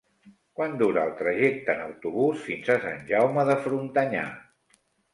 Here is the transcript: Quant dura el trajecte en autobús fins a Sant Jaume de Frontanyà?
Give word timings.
Quant 0.59 0.71
dura 0.79 1.03
el 1.09 1.13
trajecte 1.19 1.75
en 1.75 1.85
autobús 1.85 2.41
fins 2.49 2.75
a 2.75 2.81
Sant 2.89 3.07
Jaume 3.13 3.49
de 3.55 3.63
Frontanyà? 3.71 4.29